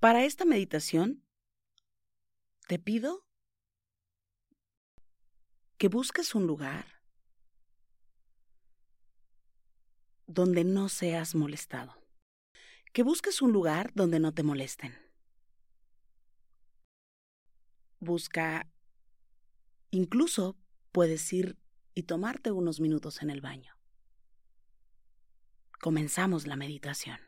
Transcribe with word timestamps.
Para 0.00 0.24
esta 0.24 0.44
meditación, 0.44 1.24
te 2.68 2.78
pido 2.78 3.26
que 5.76 5.88
busques 5.88 6.36
un 6.36 6.46
lugar 6.46 6.86
donde 10.26 10.62
no 10.62 10.88
seas 10.88 11.34
molestado. 11.34 11.96
Que 12.92 13.02
busques 13.02 13.42
un 13.42 13.52
lugar 13.52 13.90
donde 13.94 14.20
no 14.20 14.32
te 14.32 14.44
molesten. 14.44 14.96
Busca, 17.98 18.70
incluso 19.90 20.56
puedes 20.92 21.32
ir 21.32 21.58
y 21.94 22.04
tomarte 22.04 22.52
unos 22.52 22.78
minutos 22.78 23.20
en 23.22 23.30
el 23.30 23.40
baño. 23.40 23.74
Comenzamos 25.80 26.46
la 26.46 26.54
meditación. 26.54 27.27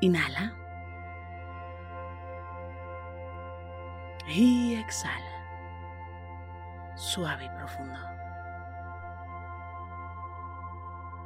Inhala. 0.00 0.54
Y 4.26 4.76
exhala. 4.76 5.26
Suave 6.96 7.44
y 7.44 7.48
profundo. 7.50 7.98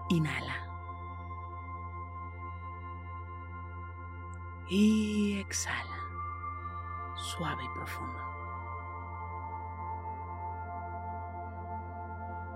Inhala. 0.09 0.57
Y 4.69 5.39
exhala. 5.39 5.99
Suave 7.15 7.63
y 7.63 7.69
profundo. 7.69 8.21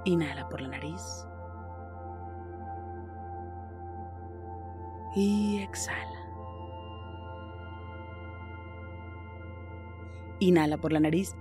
Inhala 0.05 0.49
por 0.49 0.61
la 0.61 0.69
nariz. 0.69 1.27
Y 5.15 5.59
exhala. 5.59 6.19
Inhala 10.41 10.77
por 10.79 10.93
la 10.93 11.01
nariz. 11.01 11.35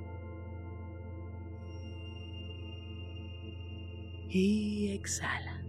Y 4.29 4.91
exhala. 4.91 5.61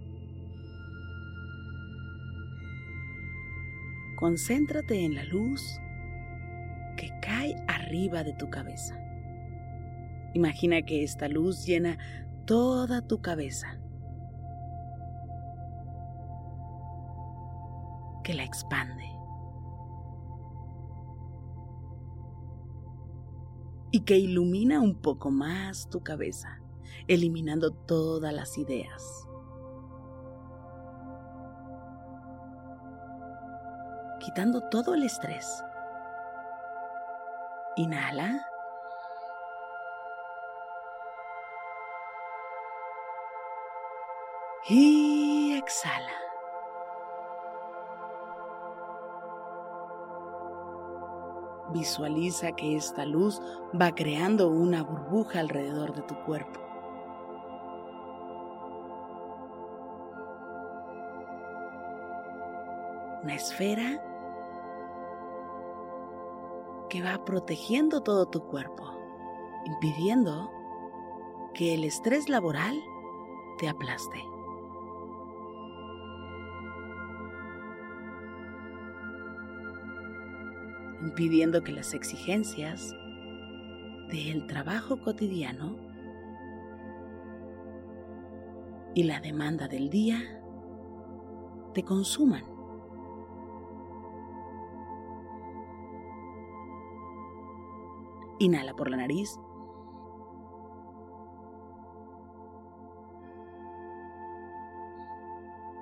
Concéntrate 4.16 5.04
en 5.04 5.14
la 5.14 5.24
luz 5.24 5.62
que 6.96 7.10
cae 7.22 7.54
arriba 7.68 8.24
de 8.24 8.32
tu 8.32 8.50
cabeza. 8.50 8.98
Imagina 10.34 10.82
que 10.82 11.04
esta 11.04 11.28
luz 11.28 11.64
llena 11.64 11.98
toda 12.46 13.06
tu 13.06 13.20
cabeza. 13.20 13.78
Que 18.28 18.34
la 18.34 18.44
expande. 18.44 19.10
Y 23.90 24.00
que 24.00 24.18
ilumina 24.18 24.82
un 24.82 25.00
poco 25.00 25.30
más 25.30 25.88
tu 25.88 26.02
cabeza, 26.02 26.60
eliminando 27.06 27.70
todas 27.72 28.34
las 28.34 28.58
ideas. 28.58 29.26
Quitando 34.20 34.68
todo 34.68 34.94
el 34.94 35.04
estrés. 35.04 35.64
Inhala. 37.76 38.44
y 44.70 45.07
Visualiza 51.88 52.52
que 52.52 52.76
esta 52.76 53.06
luz 53.06 53.40
va 53.72 53.94
creando 53.94 54.50
una 54.50 54.82
burbuja 54.82 55.40
alrededor 55.40 55.94
de 55.94 56.02
tu 56.02 56.14
cuerpo. 56.24 56.60
Una 63.22 63.34
esfera 63.34 64.04
que 66.90 67.02
va 67.02 67.24
protegiendo 67.24 68.02
todo 68.02 68.26
tu 68.26 68.42
cuerpo, 68.48 68.84
impidiendo 69.64 70.50
que 71.54 71.72
el 71.72 71.84
estrés 71.84 72.28
laboral 72.28 72.78
te 73.56 73.66
aplaste. 73.66 74.37
Impidiendo 81.08 81.64
que 81.64 81.72
las 81.72 81.94
exigencias 81.94 82.94
del 84.10 84.46
trabajo 84.46 85.00
cotidiano 85.00 85.74
y 88.94 89.04
la 89.04 89.18
demanda 89.20 89.68
del 89.68 89.88
día 89.88 90.18
te 91.72 91.82
consuman. 91.82 92.44
Inhala 98.38 98.74
por 98.74 98.90
la 98.90 98.98
nariz. 98.98 99.40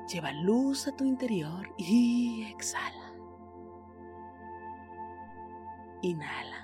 Lleva 0.09 0.31
luz 0.33 0.87
a 0.87 0.97
tu 0.97 1.05
interior 1.05 1.75
y 1.77 2.45
exhala. 2.45 3.06
Inhala. 6.03 6.63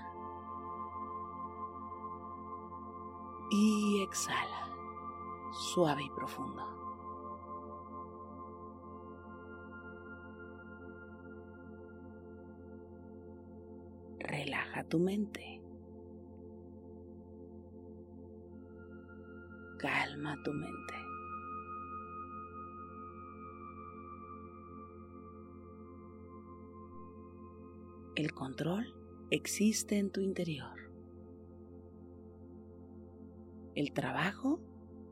Y 3.50 4.02
exhala, 4.02 4.75
suave 5.52 6.02
y 6.02 6.11
profundo. 6.11 6.62
Relaja 14.20 14.84
tu 14.84 14.99
mente. 14.99 15.61
Calma 19.79 20.37
tu 20.43 20.52
mente. 20.52 20.94
El 28.14 28.32
control 28.32 29.01
existe 29.34 29.99
en 29.99 30.11
tu 30.11 30.20
interior. 30.20 30.79
El 33.75 33.93
trabajo 33.94 34.61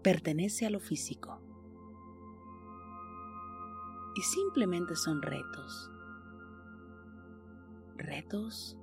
pertenece 0.03 0.67
a 0.67 0.71
lo 0.71 0.79
físico 0.79 1.41
y 4.15 4.21
simplemente 4.21 4.95
son 4.95 5.23
retos. 5.23 5.91
Retos 7.97 8.77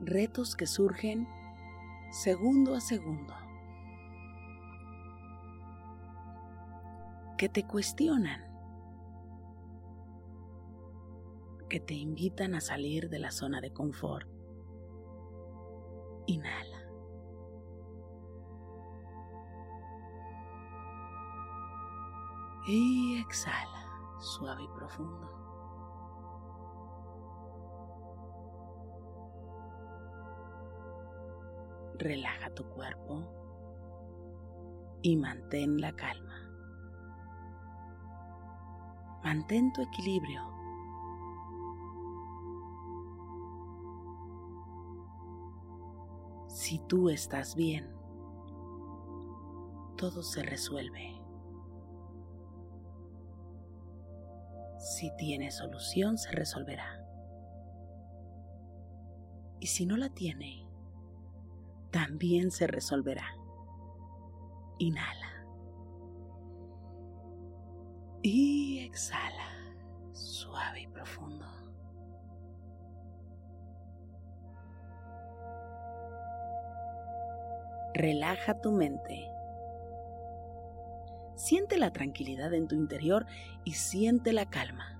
retos 0.00 0.56
que 0.56 0.66
surgen 0.66 1.28
segundo 2.10 2.74
a 2.74 2.80
segundo, 2.80 3.34
que 7.36 7.48
te 7.48 7.66
cuestionan, 7.66 8.49
que 11.70 11.80
te 11.80 11.94
invitan 11.94 12.54
a 12.54 12.60
salir 12.60 13.08
de 13.08 13.20
la 13.20 13.30
zona 13.30 13.60
de 13.60 13.72
confort. 13.72 14.28
Inhala. 16.26 16.84
Y 22.66 23.20
exhala, 23.20 24.18
suave 24.18 24.64
y 24.64 24.68
profundo. 24.76 25.30
Relaja 31.98 32.50
tu 32.50 32.64
cuerpo 32.64 33.24
y 35.02 35.16
mantén 35.16 35.80
la 35.80 35.92
calma. 35.92 36.48
Mantén 39.22 39.72
tu 39.72 39.82
equilibrio 39.82 40.59
Si 46.52 46.80
tú 46.80 47.08
estás 47.10 47.54
bien, 47.54 47.88
todo 49.96 50.24
se 50.24 50.42
resuelve. 50.42 51.14
Si 54.78 55.14
tiene 55.16 55.52
solución, 55.52 56.18
se 56.18 56.32
resolverá. 56.32 57.06
Y 59.60 59.68
si 59.68 59.86
no 59.86 59.96
la 59.96 60.08
tiene, 60.08 60.66
también 61.92 62.50
se 62.50 62.66
resolverá. 62.66 63.36
Inhala. 64.78 65.46
Y 68.22 68.80
exhala, 68.80 69.50
suave 70.12 70.82
y 70.82 70.86
profundo. 70.88 71.46
Relaja 78.00 78.58
tu 78.62 78.72
mente. 78.72 79.28
Siente 81.36 81.76
la 81.76 81.92
tranquilidad 81.92 82.54
en 82.54 82.66
tu 82.66 82.74
interior 82.74 83.26
y 83.62 83.74
siente 83.74 84.32
la 84.32 84.48
calma. 84.48 84.98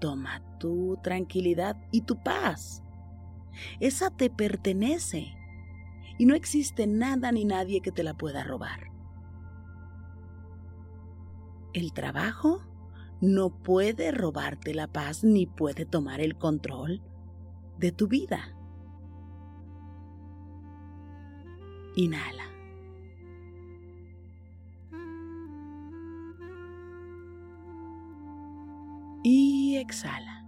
Toma 0.00 0.42
tu 0.58 0.98
tranquilidad 1.00 1.76
y 1.92 2.00
tu 2.00 2.20
paz. 2.20 2.82
Esa 3.78 4.10
te 4.10 4.28
pertenece 4.28 5.36
y 6.18 6.26
no 6.26 6.34
existe 6.34 6.88
nada 6.88 7.30
ni 7.30 7.44
nadie 7.44 7.80
que 7.80 7.92
te 7.92 8.02
la 8.02 8.14
pueda 8.14 8.42
robar. 8.42 8.90
El 11.74 11.92
trabajo 11.92 12.60
no 13.20 13.50
puede 13.50 14.10
robarte 14.10 14.74
la 14.74 14.88
paz 14.88 15.22
ni 15.22 15.46
puede 15.46 15.84
tomar 15.84 16.20
el 16.20 16.36
control 16.36 17.02
de 17.78 17.92
tu 17.92 18.08
vida. 18.08 18.57
Inhala. 21.98 22.44
Y 29.24 29.78
exhala. 29.78 30.44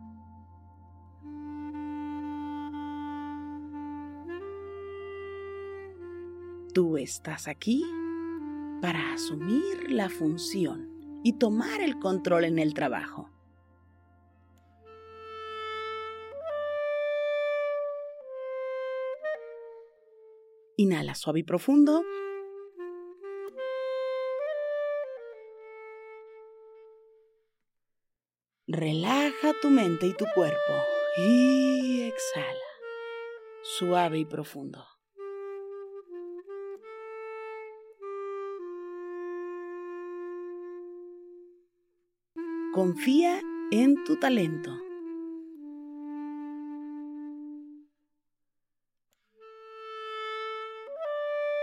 Tú 6.72 6.96
estás 6.98 7.48
aquí 7.48 7.84
para 8.80 9.14
asumir 9.14 9.90
la 9.90 10.08
función 10.08 10.88
y 11.24 11.32
tomar 11.32 11.80
el 11.80 11.98
control 11.98 12.44
en 12.44 12.60
el 12.60 12.74
trabajo. 12.74 13.28
Inhala 20.80 21.14
suave 21.14 21.40
y 21.40 21.42
profundo. 21.42 22.02
Relaja 28.66 29.52
tu 29.60 29.68
mente 29.68 30.06
y 30.06 30.14
tu 30.14 30.24
cuerpo 30.34 30.56
y 31.18 32.04
exhala, 32.04 32.70
suave 33.62 34.20
y 34.20 34.24
profundo. 34.24 34.82
Confía 42.72 43.42
en 43.70 44.02
tu 44.04 44.18
talento. 44.18 44.89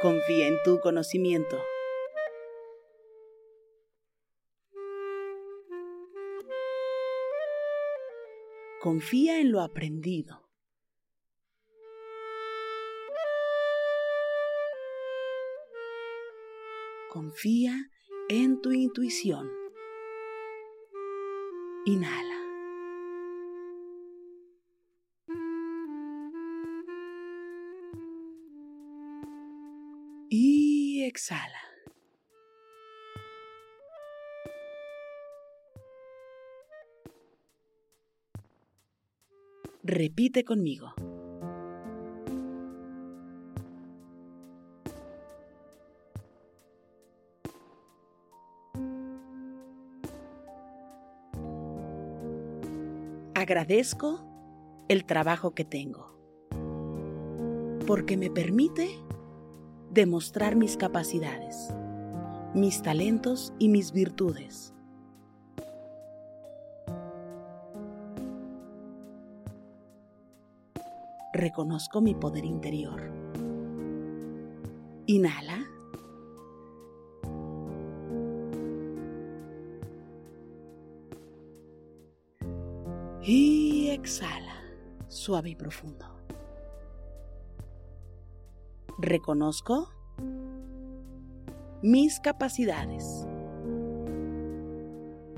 Confía 0.01 0.47
en 0.47 0.57
tu 0.63 0.79
conocimiento. 0.79 1.57
Confía 8.81 9.39
en 9.39 9.51
lo 9.51 9.61
aprendido. 9.61 10.47
confía 17.17 17.73
en 18.29 18.61
tu 18.61 18.71
intuición. 18.71 19.49
Inhala. 21.85 22.36
Repite 39.83 40.43
conmigo. 40.43 40.93
Agradezco 53.33 54.85
el 54.89 55.05
trabajo 55.05 55.55
que 55.55 55.63
tengo, 55.63 56.13
porque 57.87 58.17
me 58.17 58.29
permite 58.29 59.06
demostrar 59.97 60.55
mis 60.55 60.77
capacidades, 60.77 61.73
mis 62.53 62.83
talentos 62.83 63.51
y 63.57 63.67
mis 63.67 63.91
virtudes. 63.91 64.71
Reconozco 71.33 71.99
mi 72.01 72.13
poder 72.13 72.45
interior. 72.45 73.11
Inhala. 75.07 75.65
Y 83.23 83.89
exhala, 83.89 84.61
suave 85.07 85.49
y 85.49 85.55
profundo. 85.55 86.16
Reconozco 88.99 89.89
mis 91.83 92.19
capacidades. 92.19 93.27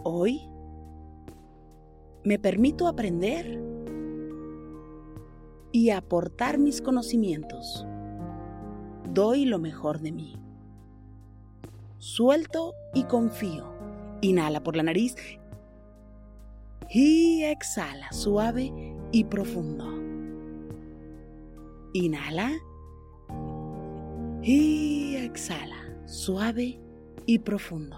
Hoy 0.02 0.50
me 2.24 2.40
permito 2.40 2.88
aprender 2.88 3.62
y 5.74 5.90
aportar 5.90 6.58
mis 6.58 6.82
conocimientos. 6.82 7.86
Doy 9.12 9.44
lo 9.44 9.60
mejor 9.60 10.00
de 10.00 10.14
mí. 10.14 10.38
Suelto 11.98 12.76
y 12.94 13.04
confío. 13.04 13.74
Inhala 14.22 14.64
por 14.64 14.78
la 14.78 14.84
nariz 14.84 15.18
y 16.90 17.44
exhala 17.44 18.10
suave 18.14 18.72
y 19.12 19.26
profundo. 19.26 19.86
Inhala 21.92 22.54
y 24.42 25.16
exhala 25.16 25.76
suave 26.06 26.80
y 27.26 27.40
profundo. 27.40 27.98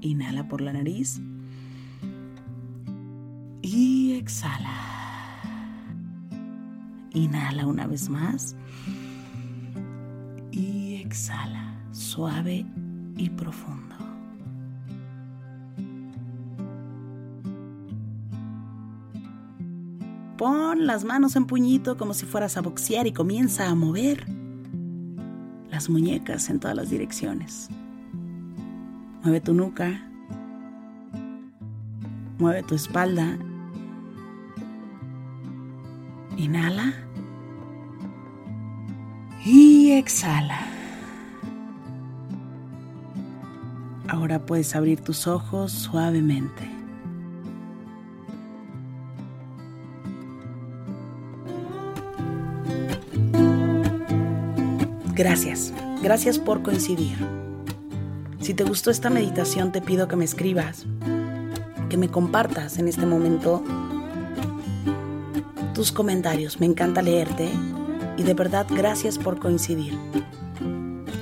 Inhala 0.00 0.48
por 0.48 0.60
la 0.60 0.72
nariz. 0.72 1.20
Exhala. 4.28 5.40
Inhala 7.14 7.66
una 7.66 7.86
vez 7.86 8.10
más. 8.10 8.54
Y 10.52 10.96
exhala, 10.96 11.80
suave 11.92 12.66
y 13.16 13.30
profundo. 13.30 13.96
Pon 20.36 20.86
las 20.86 21.04
manos 21.04 21.34
en 21.34 21.46
puñito 21.46 21.96
como 21.96 22.12
si 22.12 22.26
fueras 22.26 22.58
a 22.58 22.60
boxear 22.60 23.06
y 23.06 23.12
comienza 23.12 23.66
a 23.66 23.74
mover 23.74 24.26
las 25.70 25.88
muñecas 25.88 26.50
en 26.50 26.60
todas 26.60 26.76
las 26.76 26.90
direcciones. 26.90 27.70
Mueve 29.22 29.40
tu 29.40 29.54
nuca. 29.54 30.06
Mueve 32.38 32.62
tu 32.64 32.74
espalda. 32.74 33.38
Inhala. 36.38 36.94
Y 39.44 39.90
exhala. 39.90 40.60
Ahora 44.06 44.46
puedes 44.46 44.74
abrir 44.76 45.00
tus 45.00 45.26
ojos 45.26 45.72
suavemente. 45.72 46.70
Gracias, 55.14 55.74
gracias 56.04 56.38
por 56.38 56.62
coincidir. 56.62 57.18
Si 58.40 58.54
te 58.54 58.62
gustó 58.62 58.92
esta 58.92 59.10
meditación, 59.10 59.72
te 59.72 59.82
pido 59.82 60.06
que 60.06 60.14
me 60.14 60.24
escribas, 60.24 60.86
que 61.88 61.96
me 61.96 62.08
compartas 62.08 62.78
en 62.78 62.86
este 62.86 63.06
momento 63.06 63.64
tus 65.78 65.92
comentarios. 65.92 66.58
Me 66.58 66.66
encanta 66.66 67.02
leerte 67.02 67.48
y 68.16 68.24
de 68.24 68.34
verdad 68.34 68.66
gracias 68.68 69.16
por 69.16 69.38
coincidir. 69.38 69.96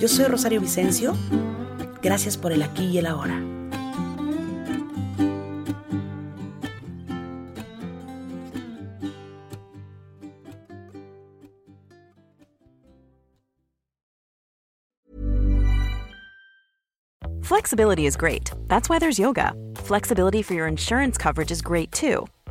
Yo 0.01 0.09
soy 0.09 0.25
Rosario 0.25 0.63
Vicencio. 0.63 1.15
Gracias 2.03 2.39
por 2.39 2.53
el 2.53 2.63
aquí 2.63 2.87
y 2.87 2.97
el 2.97 3.05
ahora. 3.05 3.39
Flexibility 17.43 18.07
is 18.07 18.17
great. 18.17 18.53
That's 18.69 18.89
why 18.89 18.99
there's 18.99 19.19
yoga. 19.19 19.53
Flexibility 19.75 20.41
for 20.41 20.55
your 20.55 20.67
insurance 20.67 21.19
coverage 21.19 21.51
is 21.51 21.61
great 21.61 21.93
too. 21.93 22.27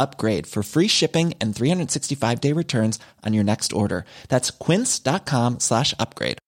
upgrade 0.00 0.46
for 0.46 0.62
free 0.62 0.88
shipping 0.88 1.34
and 1.40 1.54
365 1.54 2.40
day 2.40 2.52
returns 2.52 2.98
on 3.24 3.34
your 3.34 3.44
next 3.44 3.72
order. 3.72 4.04
That's 4.28 4.50
quince.com 4.50 5.60
slash 5.60 5.94
upgrade. 5.98 6.38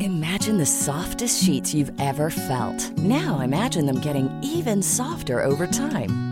Imagine 0.00 0.58
the 0.58 0.66
softest 0.66 1.42
sheets 1.42 1.74
you've 1.74 1.92
ever 2.00 2.30
felt. 2.30 2.96
Now 2.98 3.40
imagine 3.40 3.86
them 3.86 3.98
getting 3.98 4.30
even 4.44 4.80
softer 4.80 5.44
over 5.44 5.66
time. 5.66 6.31